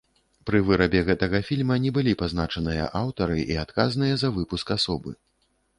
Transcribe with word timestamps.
Пры 0.49 0.61
вырабе 0.69 1.01
гэтага 1.09 1.41
фільма 1.51 1.75
не 1.85 1.91
былі 1.99 2.17
пазначаныя 2.23 2.89
аўтары 3.03 3.37
і 3.51 3.61
адказныя 3.67 4.13
за 4.25 4.37
выпуск 4.41 4.79
асобы. 4.81 5.11